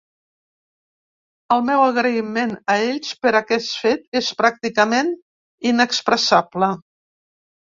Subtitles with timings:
[1.55, 5.13] El meu agraïment a ells per aquest fet és pràcticament
[5.75, 6.73] inexpressable.